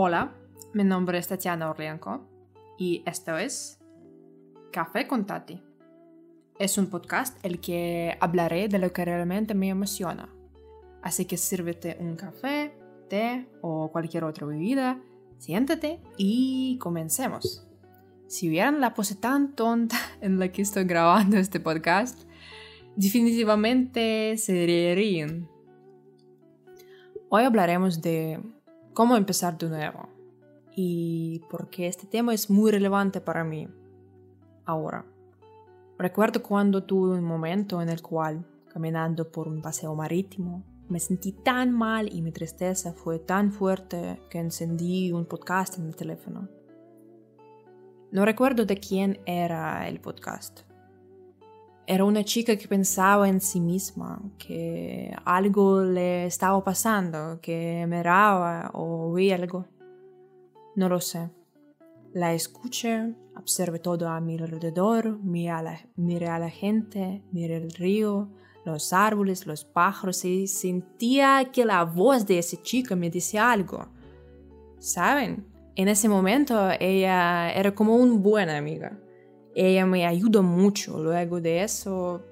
Hola, 0.00 0.32
mi 0.74 0.84
nombre 0.84 1.18
es 1.18 1.26
Tatiana 1.26 1.68
Orlianco 1.68 2.24
y 2.78 3.02
esto 3.04 3.36
es 3.36 3.80
Café 4.70 5.08
con 5.08 5.26
Tati. 5.26 5.60
Es 6.56 6.78
un 6.78 6.86
podcast 6.86 7.36
el 7.44 7.60
que 7.60 8.16
hablaré 8.20 8.68
de 8.68 8.78
lo 8.78 8.92
que 8.92 9.04
realmente 9.04 9.54
me 9.54 9.70
emociona. 9.70 10.32
Así 11.02 11.24
que 11.24 11.36
sírvete 11.36 11.96
un 11.98 12.14
café, 12.14 12.78
té 13.08 13.48
o 13.60 13.90
cualquier 13.90 14.22
otra 14.22 14.46
bebida, 14.46 15.02
siéntate 15.38 16.00
y 16.16 16.78
comencemos. 16.78 17.66
Si 18.28 18.48
vieran 18.48 18.80
la 18.80 18.94
pose 18.94 19.16
tan 19.16 19.56
tonta 19.56 19.96
en 20.20 20.38
la 20.38 20.52
que 20.52 20.62
estoy 20.62 20.84
grabando 20.84 21.38
este 21.38 21.58
podcast, 21.58 22.22
definitivamente 22.94 24.36
se 24.36 24.52
reirían. 24.64 25.48
Hoy 27.30 27.42
hablaremos 27.42 28.00
de 28.00 28.40
cómo 28.98 29.16
empezar 29.16 29.56
de 29.56 29.68
nuevo 29.68 30.08
y 30.74 31.40
por 31.48 31.70
qué 31.70 31.86
este 31.86 32.08
tema 32.08 32.34
es 32.34 32.50
muy 32.50 32.72
relevante 32.72 33.20
para 33.20 33.44
mí 33.44 33.68
ahora. 34.64 35.06
Recuerdo 35.96 36.42
cuando 36.42 36.82
tuve 36.82 37.16
un 37.16 37.22
momento 37.22 37.80
en 37.80 37.90
el 37.90 38.02
cual, 38.02 38.44
caminando 38.66 39.30
por 39.30 39.46
un 39.46 39.62
paseo 39.62 39.94
marítimo, 39.94 40.64
me 40.88 40.98
sentí 40.98 41.30
tan 41.30 41.70
mal 41.70 42.12
y 42.12 42.22
mi 42.22 42.32
tristeza 42.32 42.92
fue 42.92 43.20
tan 43.20 43.52
fuerte 43.52 44.20
que 44.28 44.40
encendí 44.40 45.12
un 45.12 45.26
podcast 45.26 45.78
en 45.78 45.86
el 45.86 45.94
teléfono. 45.94 46.48
No 48.10 48.24
recuerdo 48.24 48.66
de 48.66 48.78
quién 48.78 49.20
era 49.26 49.86
el 49.86 50.00
podcast, 50.00 50.62
era 51.90 52.04
una 52.04 52.22
chica 52.22 52.54
que 52.54 52.68
pensaba 52.68 53.30
en 53.30 53.40
sí 53.40 53.60
misma, 53.60 54.20
que 54.36 55.10
algo 55.24 55.82
le 55.82 56.26
estaba 56.26 56.62
pasando, 56.62 57.40
que 57.40 57.86
miraba 57.88 58.70
o 58.74 59.10
oía 59.10 59.36
algo. 59.36 59.64
No 60.76 60.90
lo 60.90 61.00
sé. 61.00 61.30
La 62.12 62.34
escuché, 62.34 63.14
observé 63.34 63.78
todo 63.78 64.06
a 64.06 64.20
mi 64.20 64.36
alrededor, 64.36 65.18
miré 65.22 65.50
a, 65.50 65.62
la, 65.62 65.80
miré 65.96 66.28
a 66.28 66.38
la 66.38 66.50
gente, 66.50 67.22
miré 67.32 67.56
el 67.56 67.70
río, 67.70 68.28
los 68.66 68.92
árboles, 68.92 69.46
los 69.46 69.64
pájaros 69.64 70.26
y 70.26 70.46
sentía 70.46 71.48
que 71.50 71.64
la 71.64 71.84
voz 71.84 72.26
de 72.26 72.38
esa 72.38 72.60
chica 72.60 72.96
me 72.96 73.08
decía 73.08 73.50
algo. 73.50 73.88
¿Saben? 74.78 75.46
En 75.74 75.88
ese 75.88 76.06
momento 76.10 76.70
ella 76.78 77.50
era 77.50 77.74
como 77.74 77.96
una 77.96 78.18
buena 78.18 78.58
amiga 78.58 78.98
ella 79.58 79.86
me 79.86 80.06
ayudó 80.06 80.42
mucho. 80.42 81.02
Luego 81.02 81.40
de 81.40 81.64
eso, 81.64 82.22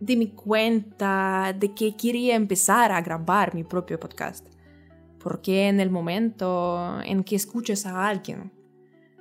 di 0.00 0.16
mi 0.16 0.32
cuenta 0.32 1.54
de 1.56 1.72
que 1.72 1.96
quería 1.96 2.34
empezar 2.34 2.90
a 2.90 3.00
grabar 3.00 3.54
mi 3.54 3.62
propio 3.62 4.00
podcast. 4.00 4.44
Porque 5.22 5.68
en 5.68 5.78
el 5.78 5.90
momento 5.90 7.00
en 7.04 7.22
que 7.22 7.36
escuchas 7.36 7.86
a 7.86 8.08
alguien, 8.08 8.52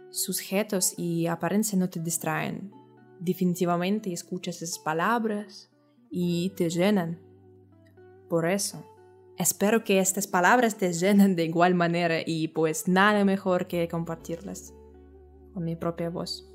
sus 0.10 0.40
gestos 0.40 0.96
y 0.98 1.28
apariencia 1.28 1.78
no 1.78 1.88
te 1.88 2.00
distraen. 2.00 2.72
Definitivamente 3.20 4.12
escuchas 4.12 4.62
esas 4.64 4.80
palabras 4.80 5.70
y 6.10 6.52
te 6.58 6.70
llenan. 6.70 7.20
Por 8.28 8.48
eso, 8.48 8.84
espero 9.38 9.84
que 9.84 10.00
estas 10.00 10.26
palabras 10.26 10.78
te 10.78 10.92
llenen 10.94 11.36
de 11.36 11.46
igual 11.46 11.76
manera 11.76 12.18
y 12.26 12.48
pues 12.48 12.88
nada 12.88 13.24
mejor 13.24 13.68
que 13.68 13.88
compartirlas 13.88 14.74
con 15.54 15.64
mi 15.64 15.76
propia 15.76 16.10
voz. 16.10 16.55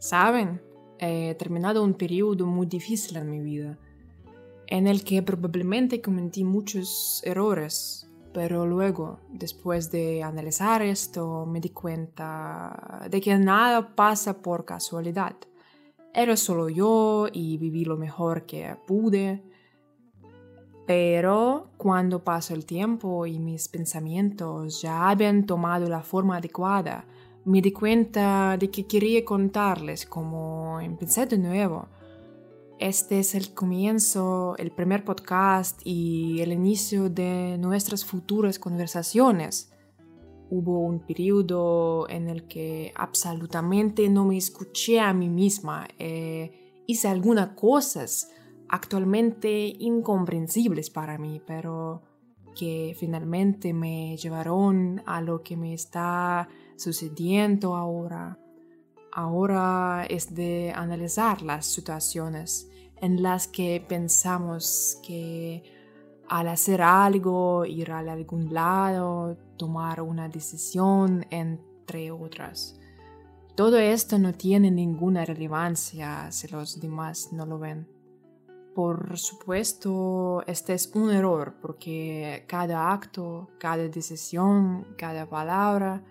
Saben, 0.00 0.62
he 0.98 1.34
terminado 1.34 1.84
un 1.84 1.92
periodo 1.92 2.46
muy 2.46 2.66
difícil 2.66 3.18
en 3.18 3.30
mi 3.30 3.38
vida, 3.38 3.78
en 4.66 4.86
el 4.86 5.04
que 5.04 5.22
probablemente 5.22 6.00
cometí 6.00 6.42
muchos 6.42 7.20
errores, 7.22 8.10
pero 8.32 8.64
luego, 8.64 9.20
después 9.28 9.90
de 9.90 10.22
analizar 10.22 10.80
esto, 10.80 11.44
me 11.44 11.60
di 11.60 11.68
cuenta 11.68 13.06
de 13.10 13.20
que 13.20 13.36
nada 13.36 13.94
pasa 13.94 14.40
por 14.40 14.64
casualidad. 14.64 15.36
Era 16.14 16.34
solo 16.38 16.70
yo 16.70 17.28
y 17.30 17.58
viví 17.58 17.84
lo 17.84 17.98
mejor 17.98 18.46
que 18.46 18.74
pude. 18.86 19.44
Pero 20.86 21.72
cuando 21.76 22.24
pasó 22.24 22.54
el 22.54 22.64
tiempo 22.64 23.26
y 23.26 23.38
mis 23.38 23.68
pensamientos 23.68 24.80
ya 24.80 25.10
habían 25.10 25.44
tomado 25.44 25.90
la 25.90 26.02
forma 26.02 26.38
adecuada, 26.38 27.04
me 27.44 27.62
di 27.62 27.72
cuenta 27.72 28.56
de 28.58 28.70
que 28.70 28.86
quería 28.86 29.24
contarles 29.24 30.06
cómo 30.06 30.80
empecé 30.80 31.26
de 31.26 31.38
nuevo. 31.38 31.88
Este 32.78 33.18
es 33.18 33.34
el 33.34 33.52
comienzo, 33.52 34.56
el 34.58 34.70
primer 34.70 35.04
podcast 35.04 35.80
y 35.84 36.40
el 36.40 36.52
inicio 36.52 37.10
de 37.10 37.56
nuestras 37.58 38.04
futuras 38.04 38.58
conversaciones. 38.58 39.72
Hubo 40.50 40.80
un 40.80 41.00
periodo 41.00 42.08
en 42.08 42.28
el 42.28 42.48
que 42.48 42.92
absolutamente 42.96 44.08
no 44.08 44.24
me 44.24 44.36
escuché 44.36 44.98
a 44.98 45.12
mí 45.12 45.28
misma. 45.28 45.86
Eh, 45.98 46.82
hice 46.86 47.08
algunas 47.08 47.50
cosas 47.50 48.30
actualmente 48.68 49.74
incomprensibles 49.78 50.90
para 50.90 51.18
mí, 51.18 51.40
pero 51.46 52.02
que 52.54 52.96
finalmente 52.98 53.72
me 53.72 54.16
llevaron 54.16 55.02
a 55.06 55.20
lo 55.20 55.42
que 55.42 55.56
me 55.56 55.74
está 55.74 56.48
sucediendo 56.80 57.76
ahora. 57.76 58.38
Ahora 59.12 60.06
es 60.08 60.34
de 60.34 60.72
analizar 60.74 61.42
las 61.42 61.66
situaciones 61.66 62.68
en 62.96 63.22
las 63.22 63.48
que 63.48 63.84
pensamos 63.86 64.98
que 65.06 65.62
al 66.28 66.48
hacer 66.48 66.80
algo, 66.80 67.64
ir 67.64 67.90
a 67.90 67.98
algún 67.98 68.54
lado, 68.54 69.36
tomar 69.56 70.00
una 70.00 70.28
decisión, 70.28 71.26
entre 71.30 72.12
otras. 72.12 72.78
Todo 73.56 73.78
esto 73.78 74.18
no 74.18 74.32
tiene 74.32 74.70
ninguna 74.70 75.24
relevancia 75.24 76.30
si 76.30 76.46
los 76.48 76.80
demás 76.80 77.32
no 77.32 77.46
lo 77.46 77.58
ven. 77.58 77.88
Por 78.74 79.18
supuesto, 79.18 80.44
este 80.46 80.74
es 80.74 80.90
un 80.94 81.10
error 81.10 81.56
porque 81.60 82.44
cada 82.46 82.92
acto, 82.92 83.50
cada 83.58 83.88
decisión, 83.88 84.86
cada 84.96 85.28
palabra 85.28 86.04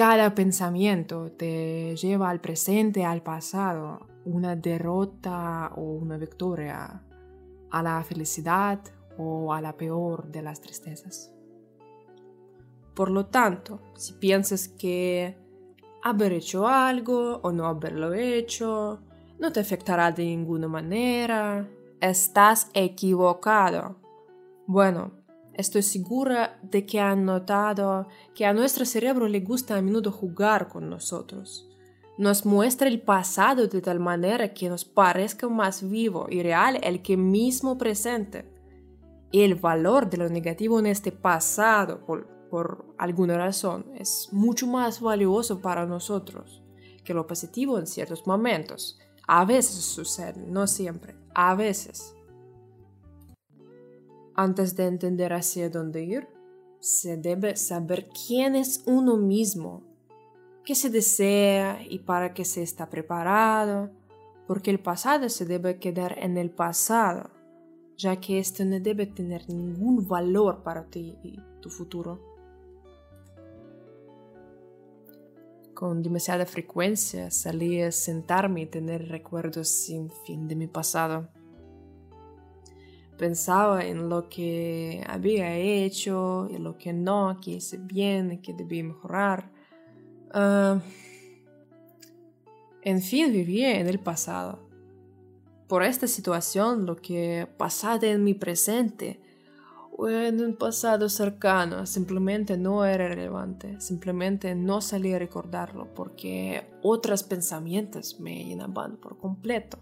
cada 0.00 0.34
pensamiento 0.34 1.30
te 1.32 1.94
lleva 1.94 2.30
al 2.30 2.40
presente, 2.40 3.04
al 3.04 3.22
pasado, 3.22 4.06
una 4.24 4.56
derrota 4.56 5.72
o 5.76 5.82
una 5.82 6.16
victoria, 6.16 7.02
a 7.70 7.82
la 7.82 8.02
felicidad 8.02 8.80
o 9.18 9.52
a 9.52 9.60
la 9.60 9.76
peor 9.76 10.32
de 10.32 10.40
las 10.40 10.62
tristezas. 10.62 11.34
Por 12.94 13.10
lo 13.10 13.26
tanto, 13.26 13.82
si 13.94 14.14
piensas 14.14 14.68
que 14.68 15.36
haber 16.02 16.32
hecho 16.32 16.66
algo 16.66 17.38
o 17.42 17.52
no 17.52 17.66
haberlo 17.66 18.14
hecho 18.14 19.02
no 19.38 19.52
te 19.52 19.60
afectará 19.60 20.10
de 20.12 20.24
ninguna 20.24 20.66
manera, 20.66 21.68
estás 22.00 22.70
equivocado. 22.72 23.96
Bueno, 24.66 25.19
Estoy 25.60 25.82
segura 25.82 26.58
de 26.62 26.86
que 26.86 27.00
han 27.00 27.26
notado 27.26 28.08
que 28.34 28.46
a 28.46 28.54
nuestro 28.54 28.86
cerebro 28.86 29.28
le 29.28 29.40
gusta 29.40 29.76
a 29.76 29.82
menudo 29.82 30.10
jugar 30.10 30.68
con 30.68 30.88
nosotros. 30.88 31.68
Nos 32.16 32.46
muestra 32.46 32.88
el 32.88 33.02
pasado 33.02 33.66
de 33.66 33.82
tal 33.82 34.00
manera 34.00 34.54
que 34.54 34.70
nos 34.70 34.86
parezca 34.86 35.50
más 35.50 35.86
vivo 35.86 36.28
y 36.30 36.42
real 36.42 36.80
el 36.82 37.02
que 37.02 37.18
mismo 37.18 37.76
presente. 37.76 38.50
Y 39.32 39.42
el 39.42 39.54
valor 39.54 40.08
de 40.08 40.16
lo 40.16 40.30
negativo 40.30 40.78
en 40.78 40.86
este 40.86 41.12
pasado, 41.12 42.06
por, 42.06 42.26
por 42.48 42.94
alguna 42.96 43.36
razón, 43.36 43.84
es 43.96 44.30
mucho 44.32 44.66
más 44.66 45.02
valioso 45.02 45.60
para 45.60 45.84
nosotros 45.84 46.62
que 47.04 47.12
lo 47.12 47.26
positivo 47.26 47.78
en 47.78 47.86
ciertos 47.86 48.26
momentos. 48.26 48.98
A 49.28 49.44
veces 49.44 49.74
sucede, 49.74 50.42
no 50.46 50.66
siempre, 50.66 51.16
a 51.34 51.54
veces. 51.54 52.14
Antes 54.42 54.74
de 54.74 54.86
entender 54.86 55.34
hacia 55.34 55.68
dónde 55.68 56.02
ir, 56.02 56.26
se 56.78 57.18
debe 57.18 57.56
saber 57.56 58.08
quién 58.08 58.56
es 58.56 58.82
uno 58.86 59.18
mismo, 59.18 59.82
qué 60.64 60.74
se 60.74 60.88
desea 60.88 61.82
y 61.86 61.98
para 61.98 62.32
qué 62.32 62.46
se 62.46 62.62
está 62.62 62.88
preparado, 62.88 63.90
porque 64.46 64.70
el 64.70 64.80
pasado 64.80 65.28
se 65.28 65.44
debe 65.44 65.78
quedar 65.78 66.16
en 66.18 66.38
el 66.38 66.48
pasado, 66.48 67.28
ya 67.98 68.18
que 68.18 68.38
esto 68.38 68.64
no 68.64 68.80
debe 68.80 69.04
tener 69.04 69.46
ningún 69.50 70.08
valor 70.08 70.62
para 70.62 70.86
ti 70.86 71.18
y 71.22 71.38
tu 71.60 71.68
futuro. 71.68 72.18
Con 75.74 76.02
demasiada 76.02 76.46
frecuencia 76.46 77.30
salí 77.30 77.82
a 77.82 77.92
sentarme 77.92 78.62
y 78.62 78.66
tener 78.66 79.06
recuerdos 79.06 79.68
sin 79.68 80.08
fin 80.24 80.48
de 80.48 80.56
mi 80.56 80.66
pasado 80.66 81.28
pensaba 83.20 83.84
en 83.84 84.08
lo 84.08 84.30
que 84.30 85.04
había 85.06 85.54
hecho 85.54 86.48
y 86.50 86.56
lo 86.56 86.78
que 86.78 86.94
no, 86.94 87.38
que 87.38 87.50
hice 87.50 87.76
bien 87.76 88.40
que 88.40 88.54
debía 88.54 88.82
mejorar. 88.82 89.50
Ah, 90.32 90.80
en 92.80 93.02
fin, 93.02 93.30
vivía 93.30 93.78
en 93.78 93.88
el 93.88 93.98
pasado. 93.98 94.58
Por 95.68 95.82
esta 95.82 96.06
situación, 96.06 96.86
lo 96.86 96.96
que 96.96 97.46
pasaba 97.58 98.06
en 98.06 98.24
mi 98.24 98.32
presente 98.32 99.20
fue 99.94 100.28
en 100.28 100.42
un 100.42 100.56
pasado 100.56 101.10
cercano, 101.10 101.84
simplemente 101.84 102.56
no 102.56 102.86
era 102.86 103.06
relevante, 103.06 103.78
simplemente 103.82 104.54
no 104.54 104.80
salí 104.80 105.12
a 105.12 105.18
recordarlo 105.18 105.92
porque 105.92 106.66
otros 106.80 107.22
pensamientos 107.22 108.18
me 108.18 108.46
llenaban 108.46 108.96
por 108.96 109.18
completo. 109.18 109.78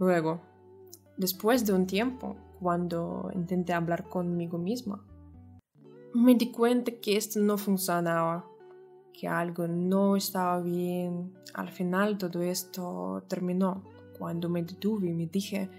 Luego, 0.00 0.51
después 1.16 1.64
de 1.66 1.72
un 1.72 1.86
tiempo, 1.86 2.36
cuando 2.60 3.30
intenté 3.34 3.72
hablar 3.72 4.08
conmigo 4.08 4.58
misma, 4.58 5.04
me 6.14 6.34
di 6.34 6.50
cuenta 6.50 6.92
que 6.92 7.16
esto 7.16 7.40
no 7.40 7.56
funcionaba, 7.56 8.46
que 9.12 9.28
algo 9.28 9.66
no 9.66 10.16
estaba 10.16 10.60
bien. 10.60 11.32
Al 11.54 11.70
final 11.70 12.18
todo 12.18 12.42
esto 12.42 13.24
terminó 13.28 13.82
cuando 14.18 14.48
me 14.48 14.62
detuve 14.62 15.08
y 15.08 15.14
me 15.14 15.26
dije, 15.26 15.70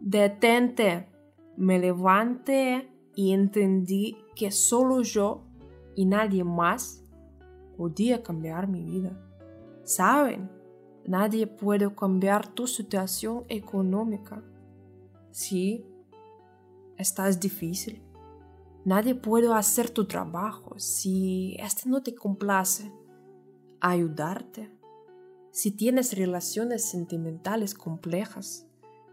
detente, 0.00 1.08
me 1.56 1.78
levanté 1.78 2.88
y 3.14 3.32
entendí 3.32 4.16
que 4.34 4.50
solo 4.50 5.02
yo 5.02 5.42
y 5.94 6.06
nadie 6.06 6.44
más 6.44 7.04
podía 7.76 8.22
cambiar 8.22 8.68
mi 8.68 8.82
vida. 8.82 9.12
¿Saben? 9.84 10.50
Nadie 11.06 11.46
puede 11.46 11.92
cambiar 11.94 12.46
tu 12.46 12.66
situación 12.66 13.44
económica. 13.48 14.42
Sí, 15.30 15.86
estás 16.96 17.38
difícil. 17.38 18.02
Nadie 18.84 19.14
puede 19.14 19.52
hacer 19.52 19.90
tu 19.90 20.06
trabajo 20.06 20.78
si 20.78 21.56
este 21.58 21.88
no 21.88 22.02
te 22.02 22.14
complace. 22.14 22.90
Ayudarte. 23.80 24.70
Si 25.50 25.70
tienes 25.72 26.16
relaciones 26.16 26.84
sentimentales 26.90 27.74
complejas 27.74 28.66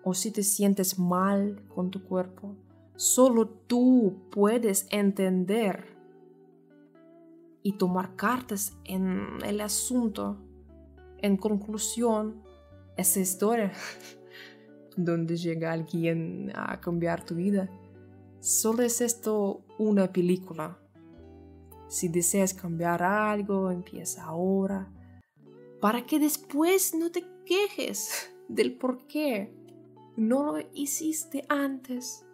o 0.03 0.13
si 0.13 0.31
te 0.31 0.43
sientes 0.43 0.97
mal 0.97 1.63
con 1.67 1.91
tu 1.91 2.03
cuerpo, 2.03 2.55
solo 2.95 3.47
tú 3.47 4.21
puedes 4.31 4.87
entender 4.91 5.97
y 7.63 7.73
tomar 7.73 8.15
cartas 8.15 8.77
en 8.85 9.27
el 9.45 9.61
asunto. 9.61 10.37
En 11.19 11.35
conclusión, 11.37 12.41
esa 12.95 13.19
historia 13.19 13.73
donde 14.97 15.37
llega 15.37 15.71
alguien 15.71 16.51
a 16.53 16.81
cambiar 16.81 17.23
tu 17.23 17.35
vida 17.35 17.69
Solo 18.39 18.83
es 18.83 19.01
esto 19.01 19.65
una 19.77 20.13
película. 20.13 20.77
Si 21.87 22.07
deseas 22.07 22.53
cambiar 22.53 23.01
algo, 23.01 23.71
empieza 23.71 24.23
ahora. 24.23 24.91
Para 25.81 26.05
que 26.05 26.19
después 26.19 26.93
no 26.95 27.11
te 27.11 27.25
quejes 27.45 28.31
del 28.47 28.77
por 28.77 29.07
qué 29.07 29.53
no 30.15 30.57
lo 30.57 30.67
hiciste 30.73 31.45
antes. 31.49 32.25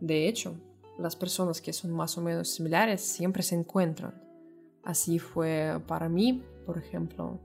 De 0.00 0.28
hecho, 0.28 0.54
las 0.98 1.16
personas 1.16 1.60
que 1.60 1.72
son 1.72 1.92
más 1.92 2.16
o 2.18 2.22
menos 2.22 2.50
similares 2.50 3.00
siempre 3.00 3.42
se 3.42 3.54
encuentran. 3.54 4.14
Así 4.82 5.18
fue 5.18 5.80
para 5.86 6.08
mí, 6.08 6.42
por 6.66 6.76
ejemplo. 6.76 7.40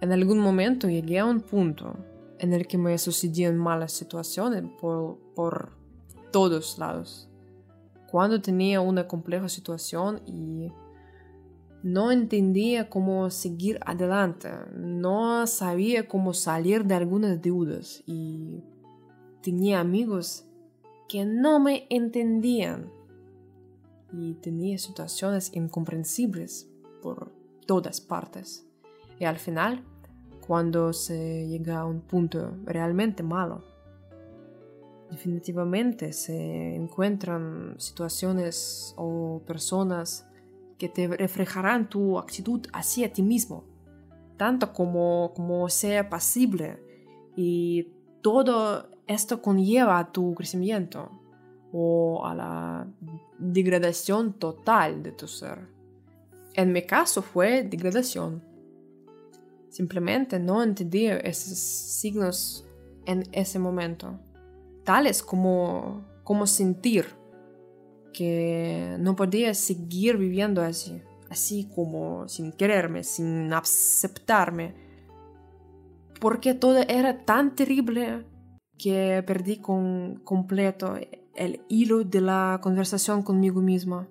En 0.00 0.12
algún 0.12 0.38
momento 0.38 0.88
llegué 0.88 1.18
a 1.18 1.24
un 1.24 1.40
punto 1.40 1.96
en 2.38 2.52
el 2.52 2.66
que 2.66 2.78
me 2.78 2.96
sucedían 2.98 3.56
malas 3.56 3.92
situaciones 3.92 4.64
por, 4.80 5.18
por 5.34 5.72
todos 6.30 6.78
lados. 6.78 7.28
Cuando 8.10 8.40
tenía 8.40 8.80
una 8.80 9.06
compleja 9.06 9.48
situación 9.48 10.22
y 10.24 10.72
no 11.82 12.10
entendía 12.10 12.88
cómo 12.88 13.30
seguir 13.30 13.78
adelante, 13.84 14.50
no 14.74 15.46
sabía 15.46 16.08
cómo 16.08 16.32
salir 16.32 16.84
de 16.84 16.94
algunas 16.94 17.40
deudas 17.40 18.02
y 18.06 18.62
tenía 19.42 19.80
amigos 19.80 20.44
que 21.08 21.24
no 21.24 21.60
me 21.60 21.86
entendían 21.90 22.90
y 24.12 24.34
tenía 24.34 24.78
situaciones 24.78 25.50
incomprensibles 25.54 26.68
por 27.02 27.32
todas 27.66 28.00
partes. 28.00 28.67
Y 29.18 29.24
al 29.24 29.38
final 29.38 29.84
cuando 30.48 30.94
se 30.94 31.46
llega 31.46 31.80
a 31.80 31.84
un 31.84 32.00
punto 32.00 32.56
realmente 32.64 33.22
malo. 33.22 33.62
Definitivamente 35.10 36.14
se 36.14 36.74
encuentran 36.74 37.74
situaciones 37.76 38.94
o 38.96 39.42
personas 39.46 40.26
que 40.78 40.88
te 40.88 41.06
reflejarán 41.06 41.90
tu 41.90 42.18
actitud 42.18 42.66
hacia 42.72 43.12
ti 43.12 43.22
mismo, 43.22 43.64
tanto 44.38 44.72
como, 44.72 45.34
como 45.36 45.68
sea 45.68 46.08
pasible. 46.08 46.82
Y 47.36 47.92
todo 48.22 48.88
esto 49.06 49.42
conlleva 49.42 49.98
a 49.98 50.12
tu 50.12 50.34
crecimiento 50.34 51.10
o 51.72 52.24
a 52.24 52.34
la 52.34 52.86
degradación 53.38 54.32
total 54.32 55.02
de 55.02 55.12
tu 55.12 55.28
ser. 55.28 55.68
En 56.54 56.72
mi 56.72 56.82
caso 56.82 57.20
fue 57.20 57.64
degradación 57.64 58.47
Simplemente 59.78 60.40
no 60.40 60.60
entendí 60.60 61.06
esos 61.06 61.56
signos 61.56 62.66
en 63.06 63.22
ese 63.30 63.60
momento, 63.60 64.18
tales 64.82 65.22
como, 65.22 66.04
como 66.24 66.48
sentir 66.48 67.06
que 68.12 68.96
no 68.98 69.14
podía 69.14 69.54
seguir 69.54 70.16
viviendo 70.16 70.62
así, 70.62 71.00
así 71.30 71.68
como 71.76 72.26
sin 72.26 72.50
quererme, 72.50 73.04
sin 73.04 73.52
aceptarme, 73.52 74.74
porque 76.20 76.54
todo 76.54 76.78
era 76.78 77.24
tan 77.24 77.54
terrible 77.54 78.26
que 78.78 79.22
perdí 79.24 79.58
con 79.58 80.16
completo 80.24 80.96
el 81.36 81.60
hilo 81.68 82.02
de 82.02 82.20
la 82.20 82.58
conversación 82.60 83.22
conmigo 83.22 83.60
misma. 83.60 84.08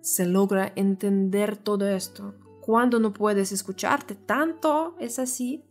Se 0.00 0.26
logra 0.26 0.72
entender 0.74 1.56
todo 1.56 1.86
esto 1.86 2.34
cuando 2.60 3.00
no 3.00 3.12
puedes 3.12 3.52
escucharte 3.52 4.14
tanto, 4.14 4.94
es 4.98 5.18
así 5.18 5.64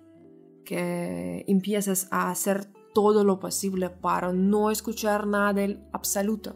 que 0.65 1.45
empiezas 1.47 2.07
a 2.11 2.29
hacer 2.29 2.65
todo 2.93 3.23
lo 3.23 3.39
posible 3.39 3.89
para 3.89 4.33
no 4.33 4.71
escuchar 4.71 5.27
nada 5.27 5.53
del 5.53 5.83
absoluto. 5.91 6.55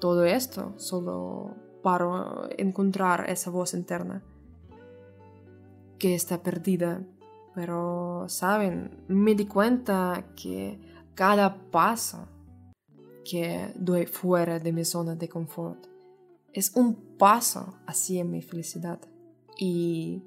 Todo 0.00 0.24
esto 0.24 0.74
solo 0.76 1.54
para 1.82 2.48
encontrar 2.58 3.30
esa 3.30 3.50
voz 3.50 3.74
interna 3.74 4.22
que 5.98 6.14
está 6.14 6.42
perdida. 6.42 7.02
Pero, 7.54 8.26
¿saben? 8.28 9.04
Me 9.08 9.34
di 9.34 9.46
cuenta 9.46 10.26
que 10.36 10.78
cada 11.14 11.70
paso 11.70 12.28
que 13.24 13.72
doy 13.74 14.06
fuera 14.06 14.58
de 14.58 14.72
mi 14.72 14.84
zona 14.84 15.14
de 15.14 15.28
confort 15.28 15.86
es 16.52 16.74
un 16.76 17.16
paso 17.16 17.78
hacia 17.86 18.24
mi 18.24 18.42
felicidad 18.42 19.00
y 19.58 20.22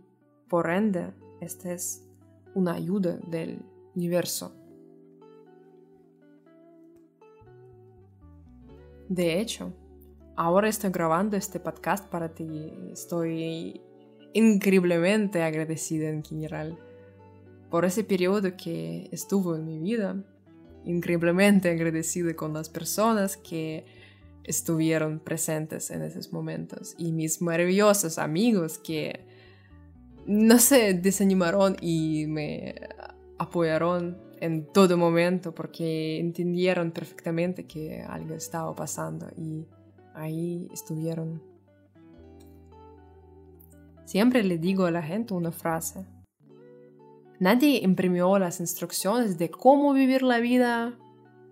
por 0.47 0.69
ende 0.69 1.13
esta 1.41 1.71
es 1.71 2.03
una 2.55 2.73
ayuda 2.73 3.17
del 3.27 3.61
universo. 3.95 4.53
De 9.07 9.39
hecho, 9.39 9.73
ahora 10.35 10.69
estoy 10.69 10.91
grabando 10.91 11.35
este 11.35 11.59
podcast 11.59 12.07
para 12.09 12.29
ti. 12.29 12.73
Estoy 12.91 13.81
increíblemente 14.33 15.41
agradecida 15.41 16.09
en 16.09 16.23
general 16.23 16.77
por 17.69 17.85
ese 17.85 18.03
periodo 18.03 18.55
que 18.55 19.09
estuvo 19.11 19.55
en 19.55 19.65
mi 19.65 19.79
vida. 19.79 20.15
Increíblemente 20.85 21.69
agradecida 21.69 22.35
con 22.35 22.53
las 22.53 22.69
personas 22.69 23.37
que 23.37 23.85
estuvieron 24.43 25.19
presentes 25.19 25.91
en 25.91 26.01
esos 26.01 26.33
momentos 26.33 26.95
y 26.97 27.11
mis 27.11 27.41
maravillosos 27.41 28.17
amigos 28.17 28.77
que 28.77 29.25
no 30.25 30.59
se 30.59 30.93
desanimaron 30.93 31.75
y 31.81 32.25
me 32.27 32.75
apoyaron 33.37 34.17
en 34.39 34.65
todo 34.71 34.97
momento 34.97 35.53
porque 35.53 36.19
entendieron 36.19 36.91
perfectamente 36.91 37.65
que 37.65 38.01
algo 38.01 38.35
estaba 38.35 38.75
pasando 38.75 39.27
y 39.37 39.65
ahí 40.13 40.67
estuvieron. 40.71 41.41
Siempre 44.05 44.43
le 44.43 44.57
digo 44.57 44.85
a 44.85 44.91
la 44.91 45.03
gente 45.03 45.33
una 45.33 45.51
frase. 45.51 46.05
Nadie 47.39 47.79
imprimió 47.83 48.37
las 48.37 48.59
instrucciones 48.59 49.37
de 49.37 49.49
cómo 49.49 49.93
vivir 49.93 50.23
la 50.23 50.39
vida 50.39 50.97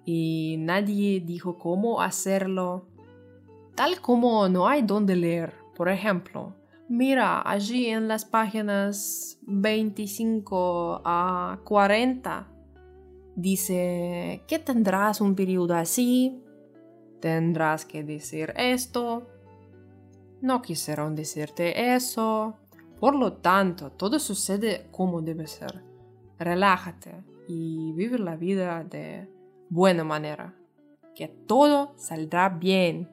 y 0.10 0.56
nadie 0.60 1.20
dijo 1.20 1.58
cómo 1.58 2.02
hacerlo. 2.02 2.88
Tal 3.76 4.00
como 4.00 4.48
no 4.48 4.66
hay 4.66 4.82
donde 4.82 5.18
leer, 5.18 5.54
por 5.76 5.90
ejemplo, 5.90 6.56
mira 6.88 7.42
allí 7.48 7.88
en 7.88 8.08
las 8.08 8.24
páginas 8.24 9.38
25 9.42 11.02
a 11.04 11.60
40 11.66 12.48
dice 13.36 14.44
que 14.48 14.60
tendrás 14.60 15.20
un 15.20 15.36
periodo 15.36 15.76
así, 15.76 16.42
tendrás 17.20 17.86
que 17.86 18.06
decir 18.06 18.54
esto, 18.56 19.28
no 20.42 20.62
quisieron 20.62 21.16
decirte 21.16 21.94
eso, 21.96 22.56
por 22.98 23.14
lo 23.14 23.34
tanto 23.34 23.92
todo 23.92 24.20
sucede 24.20 24.88
como 24.90 25.22
debe 25.22 25.48
ser. 25.48 25.84
Relájate 26.40 27.26
y 27.50 27.92
vivir 27.92 28.22
la 28.22 28.38
vida 28.38 28.86
de 28.86 29.36
buena 29.70 30.04
manera, 30.04 30.54
que 31.16 31.28
todo 31.28 31.94
saldrá 31.98 32.50
bien. 32.50 33.10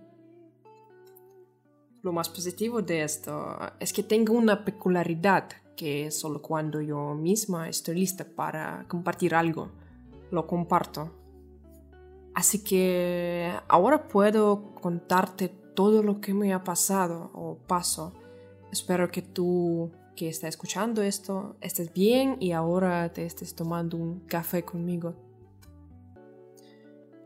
Lo 2.02 2.12
más 2.12 2.28
positivo 2.28 2.82
de 2.82 3.02
esto 3.02 3.56
es 3.80 3.92
que 3.92 4.02
tengo 4.02 4.34
una 4.34 4.64
peculiaridad 4.64 5.48
que 5.76 6.10
solo 6.10 6.40
cuando 6.40 6.80
yo 6.80 7.14
misma 7.14 7.68
estoy 7.68 7.96
lista 7.96 8.24
para 8.24 8.84
compartir 8.88 9.34
algo, 9.34 9.70
lo 10.30 10.46
comparto. 10.46 11.10
Así 12.34 12.62
que 12.62 13.52
ahora 13.68 14.08
puedo 14.08 14.74
contarte 14.74 15.48
todo 15.48 16.02
lo 16.02 16.20
que 16.20 16.34
me 16.34 16.52
ha 16.52 16.64
pasado 16.64 17.30
o 17.32 17.56
paso. 17.66 18.12
Espero 18.72 19.10
que 19.10 19.22
tú 19.22 19.90
que 20.16 20.28
estás 20.28 20.50
escuchando 20.50 21.02
esto 21.02 21.56
estés 21.60 21.92
bien 21.92 22.36
y 22.38 22.52
ahora 22.52 23.12
te 23.12 23.26
estés 23.26 23.54
tomando 23.54 23.96
un 23.96 24.20
café 24.20 24.64
conmigo. 24.64 25.14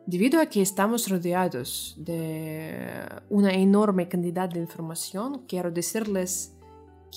Debido 0.09 0.41
a 0.41 0.47
que 0.47 0.62
estamos 0.62 1.07
rodeados 1.11 1.95
de 1.99 2.81
una 3.29 3.53
enorme 3.53 4.09
cantidad 4.09 4.49
de 4.49 4.59
información, 4.59 5.45
quiero 5.47 5.71
decirles 5.71 6.57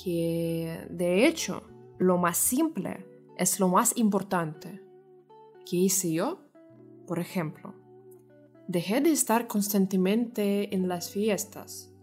que 0.04 0.78
de 0.90 1.26
hecho 1.26 1.64
lo 2.00 2.18
más 2.18 2.38
simple 2.38 3.06
es 3.38 3.62
lo 3.62 3.70
más 3.70 3.96
importante. 3.96 4.82
¿Qué 5.66 5.78
hice 5.78 6.12
yo? 6.12 6.42
Por 7.08 7.20
ejemplo, 7.20 7.74
dejé 8.68 9.00
de 9.00 9.12
estar 9.12 9.48
constantemente 9.48 10.76
en 10.76 10.90
las 10.90 11.12
fiestas. 11.12 11.94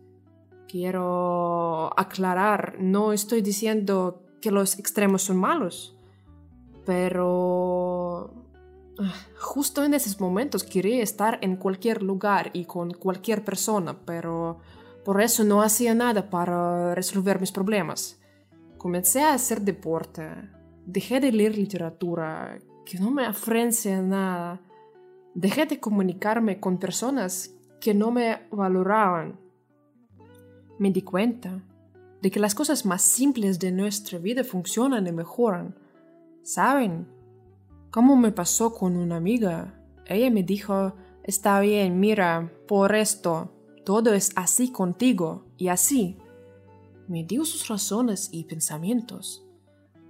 Quiero 0.68 1.90
aclarar, 2.00 2.76
no 2.80 3.12
estoy 3.12 3.42
diciendo 3.42 4.22
que 4.40 4.50
los 4.50 4.78
extremos 4.78 5.20
son 5.20 5.36
malos, 5.36 5.98
pero 6.86 7.97
justo 9.38 9.84
en 9.84 9.94
esos 9.94 10.20
momentos 10.20 10.64
quería 10.64 11.02
estar 11.02 11.38
en 11.42 11.56
cualquier 11.56 12.02
lugar 12.02 12.50
y 12.52 12.64
con 12.64 12.92
cualquier 12.92 13.44
persona, 13.44 13.98
pero 14.04 14.58
por 15.04 15.20
eso 15.20 15.44
no 15.44 15.62
hacía 15.62 15.94
nada 15.94 16.30
para 16.30 16.94
resolver 16.94 17.40
mis 17.40 17.52
problemas. 17.52 18.20
Comencé 18.76 19.22
a 19.22 19.34
hacer 19.34 19.62
deporte, 19.62 20.28
dejé 20.86 21.20
de 21.20 21.32
leer 21.32 21.56
literatura, 21.56 22.58
que 22.84 22.98
no 22.98 23.10
me 23.10 23.28
ofrece 23.28 24.00
nada, 24.02 24.60
dejé 25.34 25.66
de 25.66 25.80
comunicarme 25.80 26.60
con 26.60 26.78
personas 26.78 27.54
que 27.80 27.94
no 27.94 28.10
me 28.10 28.46
valoraban. 28.50 29.38
Me 30.78 30.90
di 30.90 31.02
cuenta 31.02 31.62
de 32.22 32.30
que 32.30 32.40
las 32.40 32.54
cosas 32.54 32.84
más 32.84 33.02
simples 33.02 33.58
de 33.58 33.72
nuestra 33.72 34.18
vida 34.18 34.44
funcionan 34.44 35.06
y 35.06 35.12
mejoran. 35.12 35.76
¿Saben? 36.42 37.17
Como 37.90 38.16
me 38.16 38.32
pasó 38.32 38.74
con 38.74 38.96
una 38.96 39.16
amiga. 39.16 39.74
Ella 40.06 40.30
me 40.30 40.42
dijo, 40.42 40.94
está 41.22 41.60
bien, 41.60 42.00
mira, 42.00 42.52
por 42.66 42.94
esto, 42.94 43.52
todo 43.84 44.12
es 44.12 44.30
así 44.36 44.70
contigo 44.70 45.46
y 45.56 45.68
así. 45.68 46.18
Me 47.08 47.24
dio 47.24 47.44
sus 47.46 47.68
razones 47.68 48.28
y 48.32 48.44
pensamientos, 48.44 49.46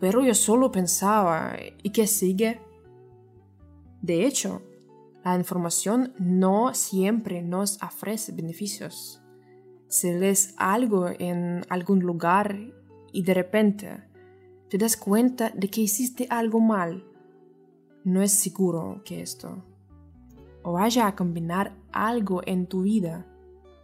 pero 0.01 0.25
yo 0.25 0.35
solo 0.35 0.73
pensaba, 0.73 1.57
¿y 1.83 1.91
qué 1.91 2.09
sigue? 2.09 2.61
De 4.03 4.27
hecho, 4.27 4.63
la 5.25 5.37
información 5.37 6.15
no 6.19 6.75
siempre 6.75 7.43
nos 7.43 7.81
ofrece 7.83 8.33
beneficios. 8.33 9.21
Si 9.87 10.11
lees 10.13 10.55
algo 10.57 11.09
en 11.19 11.65
algún 11.69 12.01
lugar 12.01 12.59
y 13.13 13.23
de 13.23 13.35
repente 13.35 14.05
te 14.69 14.79
das 14.79 14.97
cuenta 14.97 15.51
de 15.51 15.69
que 15.71 15.83
hiciste 15.83 16.27
algo 16.31 16.61
mal, 16.61 17.05
no 18.09 18.23
es 18.23 18.33
seguro 18.33 19.03
que 19.05 19.21
esto 19.21 19.63
o 20.63 20.73
vaya 20.73 21.07
a 21.07 21.17
combinar 21.17 21.75
algo 21.93 22.43
en 22.45 22.67
tu 22.67 22.83
vida 22.83 23.27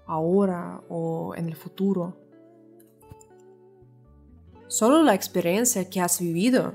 ahora 0.07 0.83
o 0.89 1.35
en 1.35 1.49
el 1.49 1.57
futuro. 1.57 2.17
Solo 4.67 5.03
la 5.03 5.15
experiencia 5.15 5.89
que 5.89 6.01
has 6.01 6.21
vivido 6.21 6.75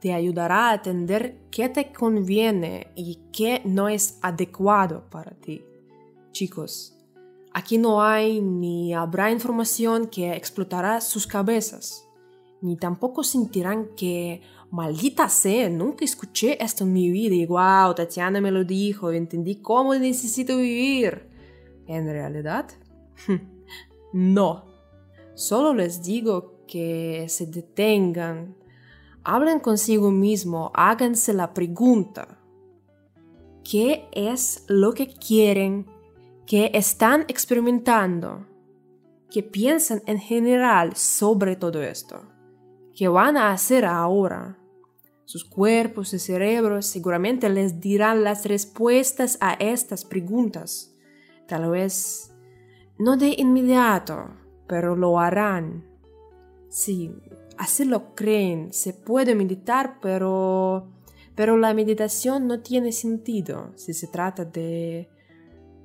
te 0.00 0.12
ayudará 0.12 0.70
a 0.70 0.74
entender 0.76 1.38
qué 1.50 1.68
te 1.68 1.92
conviene 1.92 2.92
y 2.94 3.20
qué 3.32 3.62
no 3.64 3.88
es 3.88 4.18
adecuado 4.22 5.04
para 5.10 5.32
ti. 5.32 5.64
Chicos, 6.32 6.96
aquí 7.52 7.78
no 7.78 8.02
hay 8.02 8.40
ni 8.40 8.94
habrá 8.94 9.30
información 9.30 10.06
que 10.06 10.34
explotará 10.34 11.00
sus 11.00 11.26
cabezas, 11.26 12.05
ni 12.60 12.76
tampoco 12.76 13.22
sentirán 13.22 13.90
que, 13.96 14.42
maldita 14.70 15.28
sea, 15.28 15.68
nunca 15.68 16.04
escuché 16.04 16.62
esto 16.62 16.84
en 16.84 16.92
mi 16.92 17.10
vida 17.10 17.34
y 17.34 17.46
wow, 17.46 17.94
Tatiana 17.94 18.40
me 18.40 18.50
lo 18.50 18.64
dijo, 18.64 19.10
entendí 19.12 19.56
cómo 19.56 19.94
necesito 19.94 20.56
vivir. 20.56 21.28
En 21.86 22.06
realidad, 22.06 22.68
no. 24.12 24.64
Solo 25.34 25.74
les 25.74 26.02
digo 26.02 26.64
que 26.66 27.26
se 27.28 27.46
detengan, 27.46 28.56
hablen 29.22 29.60
consigo 29.60 30.10
mismo, 30.10 30.72
háganse 30.74 31.32
la 31.32 31.52
pregunta. 31.52 32.38
¿Qué 33.62 34.08
es 34.12 34.64
lo 34.68 34.94
que 34.94 35.08
quieren? 35.08 35.86
¿Qué 36.46 36.70
están 36.74 37.22
experimentando? 37.28 38.46
¿Qué 39.30 39.42
piensan 39.42 40.02
en 40.06 40.18
general 40.18 40.94
sobre 40.96 41.56
todo 41.56 41.82
esto? 41.82 42.35
¿Qué 42.96 43.08
van 43.08 43.36
a 43.36 43.52
hacer 43.52 43.84
ahora? 43.84 44.58
Sus 45.26 45.44
cuerpos 45.44 46.14
y 46.14 46.18
cerebros 46.18 46.86
seguramente 46.86 47.50
les 47.50 47.78
dirán 47.78 48.24
las 48.24 48.46
respuestas 48.46 49.36
a 49.42 49.52
estas 49.52 50.06
preguntas. 50.06 50.96
Tal 51.46 51.68
vez 51.68 52.34
no 52.98 53.18
de 53.18 53.34
inmediato, 53.36 54.30
pero 54.66 54.96
lo 54.96 55.20
harán. 55.20 55.84
Sí, 56.70 57.12
así 57.58 57.84
lo 57.84 58.14
creen. 58.14 58.72
Se 58.72 58.94
puede 58.94 59.34
meditar, 59.34 59.98
pero, 60.00 60.90
pero 61.34 61.58
la 61.58 61.74
meditación 61.74 62.46
no 62.46 62.60
tiene 62.62 62.92
sentido 62.92 63.72
si 63.74 63.92
se 63.92 64.06
trata 64.06 64.46
de 64.46 65.10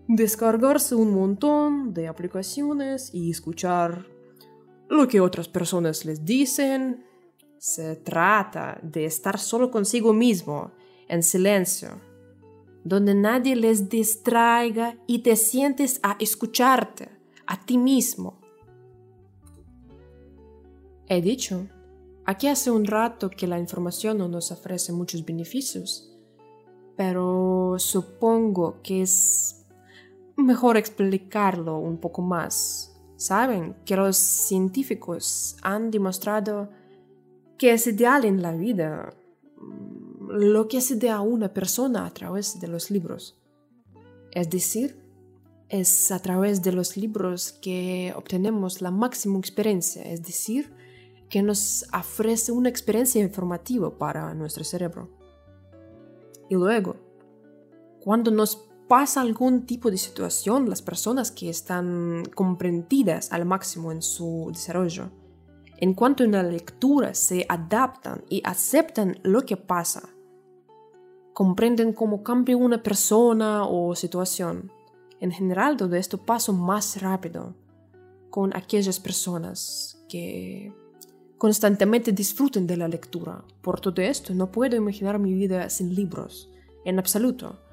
descargarse 0.08 0.96
un 0.96 1.13
montón 1.13 1.94
de 1.94 2.08
aplicaciones 2.08 3.13
y 3.13 3.32
escuchar 3.32 4.11
lo 4.91 5.07
que 5.07 5.19
otras 5.19 5.48
personas 5.48 6.05
les 6.05 6.24
dicen. 6.24 7.05
Se 7.57 7.95
trata 7.95 8.79
de 8.81 9.05
estar 9.05 9.39
solo 9.39 9.71
consigo 9.71 10.13
mismo, 10.13 10.71
en 11.07 11.24
silencio 11.24 12.00
donde 12.83 13.13
nadie 13.13 13.55
les 13.55 13.89
distraiga 13.89 14.98
y 15.07 15.19
te 15.19 15.36
sientes 15.36 16.00
a 16.03 16.15
escucharte, 16.19 17.10
a 17.45 17.63
ti 17.63 17.77
mismo. 17.77 18.39
He 21.07 21.21
dicho, 21.21 21.67
aquí 22.25 22.48
hace 22.48 22.71
un 22.71 22.86
rato 22.86 23.29
que 23.29 23.48
la 23.48 23.60
información 23.60 24.17
no 24.17 24.27
nos 24.27 24.51
ofrece 24.51 24.93
muchos 24.93 25.25
beneficios, 25.25 26.12
pero 26.95 27.75
supongo 27.77 28.81
que 28.81 29.03
es 29.03 29.65
mejor 30.38 30.77
explicarlo 30.77 31.77
un 31.77 31.98
poco 31.98 32.21
más. 32.21 32.90
Saben 33.22 33.75
que 33.86 33.96
los 33.96 34.18
científicos 34.18 35.56
han 35.62 35.92
demostrado 35.92 36.72
que 37.60 37.74
es 37.74 37.86
ideal 37.86 38.25
en 38.25 38.42
la 38.42 38.51
vida 38.54 39.13
lo 40.28 40.68
que 40.68 40.82
se 40.82 40.96
da 40.96 41.18
a 41.18 41.22
una 41.22 41.54
persona 41.54 42.08
a 42.08 42.12
través 42.12 42.60
de 42.60 42.68
los 42.68 42.90
libros. 42.90 43.40
Es 44.32 44.50
decir, 44.50 45.00
es 45.70 46.12
a 46.12 46.18
través 46.18 46.63
de 46.63 46.72
los 46.72 46.98
libros 46.98 47.51
que 47.51 48.12
obtenemos 48.16 48.82
la 48.82 48.90
máxima 48.90 49.38
experiencia, 49.38 50.01
es 50.01 50.24
decir, 50.24 50.74
que 51.30 51.44
nos 51.44 51.86
ofrece 51.94 52.51
una 52.51 52.70
experiencia 52.70 53.22
informativa 53.22 53.96
para 54.00 54.34
nuestro 54.34 54.63
cerebro. 54.63 55.12
Y 56.50 56.56
luego, 56.56 56.96
cuando 58.00 58.32
nos 58.32 58.71
pasa 58.91 59.21
algún 59.21 59.65
tipo 59.65 59.89
de 59.89 59.95
situación, 59.95 60.69
las 60.69 60.81
personas 60.81 61.31
que 61.31 61.50
están 61.50 62.24
comprendidas 62.36 63.31
al 63.31 63.45
máximo 63.45 63.93
en 63.93 64.01
su 64.01 64.50
desarrollo, 64.51 65.10
en 65.77 65.93
cuanto 65.93 66.25
a 66.25 66.27
la 66.27 66.43
lectura, 66.43 67.13
se 67.13 67.45
adaptan 67.48 68.25
y 68.27 68.41
aceptan 68.43 69.17
lo 69.24 69.45
que 69.45 69.55
pasa 69.55 70.10
comprenden 71.31 71.93
cómo 71.93 72.21
cambia 72.21 72.57
una 72.57 72.83
persona 72.83 73.65
o 73.65 73.95
situación. 73.95 74.74
En 75.21 75.31
general, 75.31 75.77
todo 75.77 75.95
esto 75.95 76.17
pasa 76.17 76.51
más 76.51 77.01
rápido 77.01 77.55
con 78.29 78.53
aquellas 78.53 79.00
personas 79.00 80.03
que 80.10 80.74
constantemente 81.38 82.12
disfruten 82.12 82.67
de 82.67 82.75
la 82.75 82.89
lectura. 82.89 83.45
Por 83.62 83.79
todo 83.79 84.01
esto, 84.01 84.33
no 84.33 84.51
puedo 84.51 84.75
imaginar 84.75 85.17
mi 85.17 85.33
vida 85.33 85.69
sin 85.69 85.95
libros, 85.95 86.51
en 86.83 87.00
absoluto. 87.00 87.71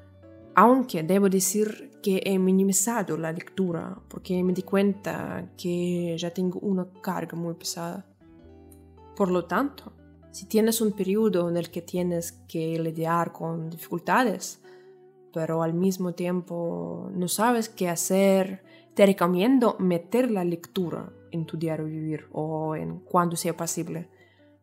Aunque 0.60 1.04
debo 1.04 1.28
decir 1.28 2.00
que 2.02 2.20
he 2.24 2.36
minimizado 2.36 3.16
la 3.16 3.30
lectura 3.30 3.96
porque 4.08 4.42
me 4.42 4.52
di 4.52 4.62
cuenta 4.62 5.52
que 5.56 6.16
ya 6.18 6.30
tengo 6.32 6.58
una 6.58 6.84
carga 7.00 7.36
muy 7.36 7.54
pesada. 7.54 8.04
Por 9.14 9.30
lo 9.30 9.44
tanto, 9.44 9.92
Si 10.30 10.46
tienes 10.46 10.80
un 10.80 10.92
periodo 10.92 11.48
en 11.48 11.56
el 11.56 11.70
que 11.70 11.80
tienes 11.80 12.32
que 12.48 12.78
lidiar 12.78 13.32
con 13.32 13.70
dificultades, 13.70 14.60
pero 15.32 15.62
al 15.62 15.74
mismo 15.74 16.12
tiempo 16.12 17.08
no 17.12 17.28
sabes 17.28 17.68
qué 17.68 17.88
hacer, 17.88 18.62
te 18.94 19.06
recomiendo 19.06 19.76
meter 19.78 20.30
la 20.30 20.44
lectura 20.44 21.12
en 21.30 21.46
tu 21.46 21.56
diario 21.56 21.86
vivir 21.86 22.26
o 22.32 22.76
en 22.76 22.98
cuando 23.00 23.36
sea 23.36 23.56
posible, 23.56 24.08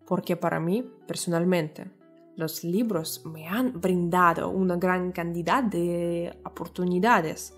porque 0.06 0.36
para 0.36 0.60
mí, 0.60 0.84
personalmente, 1.08 1.88
los 2.36 2.64
libros 2.64 3.26
me 3.26 3.48
han 3.48 3.80
brindado 3.80 4.50
una 4.50 4.76
gran 4.76 5.12
cantidad 5.12 5.64
de 5.64 6.38
oportunidades 6.46 7.58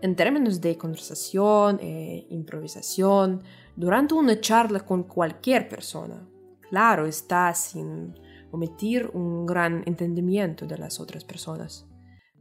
en 0.00 0.16
términos 0.16 0.60
de 0.60 0.76
conversación 0.76 1.78
e 1.80 2.26
improvisación 2.30 3.42
durante 3.76 4.14
una 4.14 4.40
charla 4.40 4.80
con 4.80 5.04
cualquier 5.04 5.68
persona. 5.68 6.28
Claro, 6.68 7.06
está 7.06 7.52
sin 7.54 8.14
omitir 8.50 9.10
un 9.14 9.46
gran 9.46 9.82
entendimiento 9.86 10.66
de 10.66 10.78
las 10.78 11.00
otras 11.00 11.24
personas. 11.24 11.86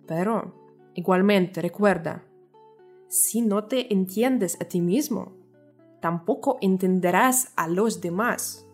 Pero, 0.07 0.91
igualmente, 0.93 1.61
recuerda, 1.61 2.23
si 3.07 3.41
no 3.41 3.65
te 3.65 3.93
entiendes 3.93 4.57
a 4.59 4.65
ti 4.65 4.81
mismo, 4.81 5.33
tampoco 6.01 6.57
entenderás 6.61 7.53
a 7.55 7.67
los 7.67 8.01
demás. 8.01 8.67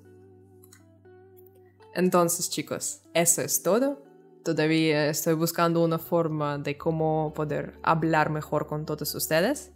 Entonces, 1.94 2.50
chicos, 2.50 3.02
eso 3.14 3.42
es 3.42 3.64
todo. 3.64 4.04
Todavía 4.44 5.10
estoy 5.10 5.34
buscando 5.34 5.84
una 5.84 6.00
forma 6.00 6.58
de 6.58 6.78
cómo 6.78 7.34
poder 7.36 7.78
hablar 7.84 8.30
mejor 8.30 8.68
con 8.68 8.86
todos 8.86 9.14
ustedes 9.16 9.72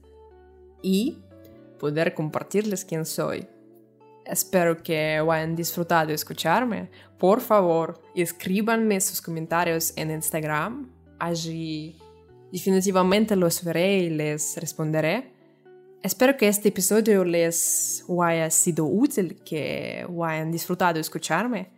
y 0.82 1.20
poder 1.80 2.14
compartirles 2.14 2.86
quién 2.86 3.06
soy. 3.06 3.48
Espero 4.26 4.82
que 4.82 5.18
hayan 5.18 5.56
disfrutado 5.56 6.14
escucharme. 6.14 6.90
Por 7.18 7.42
favor, 7.42 8.02
escríbanme 8.16 9.02
sus 9.02 9.22
comentarios 9.22 9.92
en 9.98 10.12
Instagram. 10.12 10.90
Allí 11.20 11.98
definitivamente 12.52 13.36
los 13.36 13.64
veré 13.64 14.00
y 14.00 14.10
les 14.10 14.56
responderé. 14.58 15.34
Espero 16.02 16.36
que 16.38 16.48
este 16.48 16.70
episodio 16.70 17.24
les 17.24 18.06
haya 18.22 18.50
sido 18.50 18.86
útil, 18.86 19.42
que 19.44 20.06
hayan 20.24 20.52
disfrutado 20.52 21.00
escucharme, 21.00 21.72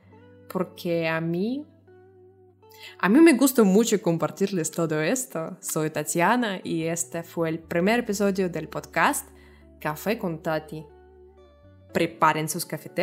porque 0.55 1.09
a 1.09 1.19
mí, 1.19 1.65
a 2.97 3.09
mí 3.09 3.19
me 3.19 3.33
gusta 3.33 3.63
mucho 3.63 4.01
compartirles 4.01 4.71
todo 4.71 5.01
esto. 5.01 5.57
Soy 5.59 5.89
Tatiana 5.89 6.61
y 6.63 6.83
este 6.83 7.23
fue 7.23 7.49
el 7.49 7.59
primer 7.59 7.99
episodio 7.99 8.47
del 8.49 8.69
podcast 8.69 9.27
Café 9.81 10.17
con 10.17 10.41
Tati. 10.41 10.85
Preparen 11.93 12.47
sus 12.47 12.65
cafeteras 12.65 12.95